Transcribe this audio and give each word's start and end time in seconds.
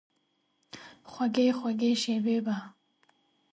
خوږې، 1.09 1.47
خوږې 1.57 1.91
شیبې 2.01 2.37
به، 2.45 2.55